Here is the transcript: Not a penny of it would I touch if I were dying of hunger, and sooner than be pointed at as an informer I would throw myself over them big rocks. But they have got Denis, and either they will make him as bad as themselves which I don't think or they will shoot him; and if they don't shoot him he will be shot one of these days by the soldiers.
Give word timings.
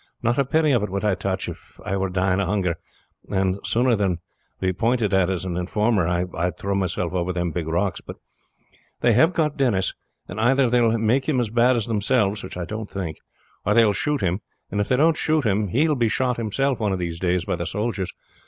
Not 0.23 0.39
a 0.39 0.45
penny 0.45 0.71
of 0.71 0.81
it 0.81 0.89
would 0.89 1.05
I 1.05 1.13
touch 1.13 1.47
if 1.47 1.79
I 1.85 1.95
were 1.95 2.09
dying 2.09 2.39
of 2.39 2.47
hunger, 2.47 2.79
and 3.29 3.59
sooner 3.63 3.95
than 3.95 4.17
be 4.59 4.73
pointed 4.73 5.13
at 5.13 5.29
as 5.29 5.45
an 5.45 5.55
informer 5.55 6.07
I 6.07 6.23
would 6.23 6.57
throw 6.57 6.73
myself 6.73 7.13
over 7.13 7.31
them 7.31 7.51
big 7.51 7.67
rocks. 7.67 8.01
But 8.01 8.15
they 9.01 9.13
have 9.13 9.31
got 9.35 9.57
Denis, 9.57 9.93
and 10.27 10.39
either 10.41 10.71
they 10.71 10.81
will 10.81 10.97
make 10.97 11.29
him 11.29 11.39
as 11.39 11.51
bad 11.51 11.75
as 11.75 11.85
themselves 11.85 12.41
which 12.43 12.57
I 12.57 12.65
don't 12.65 12.89
think 12.89 13.17
or 13.63 13.75
they 13.75 13.85
will 13.85 13.93
shoot 13.93 14.21
him; 14.21 14.41
and 14.71 14.81
if 14.81 14.87
they 14.87 14.95
don't 14.95 15.15
shoot 15.17 15.45
him 15.45 15.67
he 15.67 15.87
will 15.87 15.93
be 15.95 16.09
shot 16.09 16.39
one 16.39 16.91
of 16.93 16.97
these 16.97 17.19
days 17.19 17.45
by 17.45 17.55
the 17.55 17.67
soldiers. 17.67 18.11